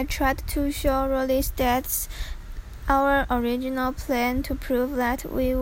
[0.00, 1.84] I tried to show Rowley's dad
[2.88, 5.54] our original plan to prove that we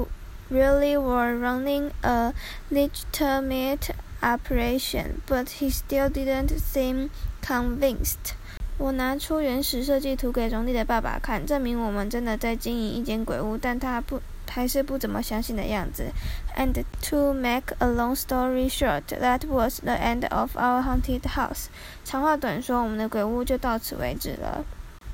[0.49, 2.33] really were running a
[2.71, 3.91] legitimate
[4.23, 7.11] operation, but he still didn't seem
[7.43, 8.37] convinced.
[8.77, 14.23] 我拿出原始设计图给荣利的爸爸看，证明我们真的在经营一间鬼屋，但他不。
[14.51, 16.13] 还是不怎么相信的样子。
[16.57, 21.67] And to make a long story short, that was the end of our haunted house.
[22.05, 24.65] 长话短说，我们的鬼屋就到此为止了。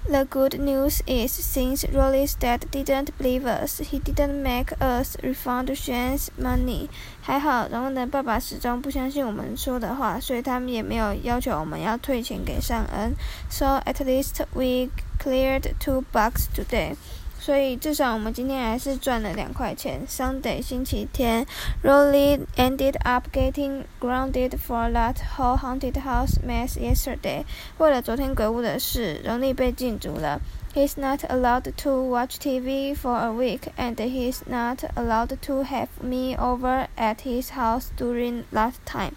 [0.07, 5.75] The good news is, since Rolly's dad didn't believe us, he didn't make us refund
[5.75, 6.89] Shane's money.
[7.23, 13.15] 还好，荣恩的爸爸始终不相信我们说的话，所以他们也没有要求我们要退钱给尚恩。
[13.49, 16.97] So at least we cleared two bucks today.
[17.45, 20.01] 所以至少我们今天还是赚了两块钱。
[20.09, 21.45] Sunday 星期天
[21.83, 27.45] ，Rowley ended up getting grounded for that whole haunted house mess yesterday。
[27.77, 30.41] 为了昨天鬼屋的事，荣利被禁足了。
[30.75, 36.35] He's not allowed to watch TV for a week, and he's not allowed to have me
[36.37, 39.13] over at his house during that time.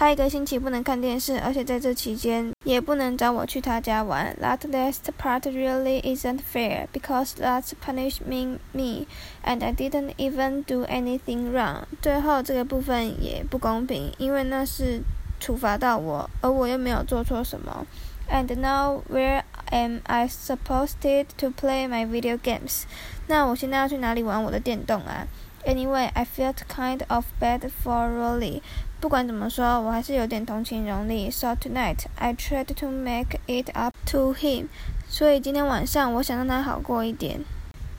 [0.00, 4.34] 他一个星期不能看电视，而且在这期间也不能找我去他家玩。
[4.40, 9.04] That last part really isn't fair because that's punishing me,
[9.44, 11.82] and I didn't even do anything wrong.
[12.00, 15.02] 最后这个部分也不公平，因为那是
[15.38, 17.86] 处罚到我，而我又没有做错什么。
[18.30, 22.84] And now where am I supposed to play my video games?
[23.26, 25.26] 那我现在要去哪里玩我的电动啊
[25.66, 28.62] Anyway, I felt kind of bad for Rowley.
[29.00, 31.30] 不管怎么说，我还是有点同情荣利。
[31.30, 34.68] So tonight, I tried to make it up to him.
[35.08, 37.40] 所以今天晚上，我想让他好过一点。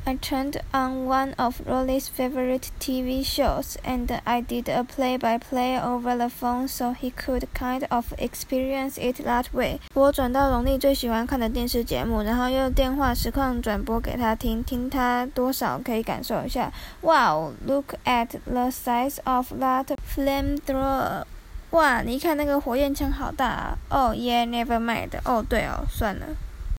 [0.04, 5.38] I turned on one of Rowley's favorite TV shows and I did a play by
[5.38, 9.62] play over the phone so he could kind of experience it that way.
[9.62, 9.80] way。
[9.94, 16.72] 我转到荣利最喜欢看的电视节目，然后用电话实况转播给他听，听他多少可以感受一下。
[17.02, 20.62] Wow, look at the size of that flamethrower!
[20.66, 21.24] flamethrower！
[21.72, 25.10] 哇，你看那个火焰枪好大啊！Oh yeah, never mind.
[25.10, 25.20] mind。
[25.24, 26.26] 哦，对哦，算了。